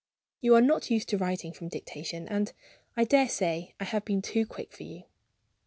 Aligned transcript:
You 0.41 0.55
are 0.55 0.61
not 0.63 0.89
used 0.89 1.09
to 1.09 1.17
writing 1.19 1.53
from 1.53 1.67
dictation; 1.67 2.27
and 2.27 2.51
I 2.97 3.03
daresay 3.03 3.73
I 3.79 3.83
have 3.83 4.03
been 4.03 4.23
too 4.23 4.47
quick 4.47 4.71
for 4.73 4.81
you." 4.81 5.03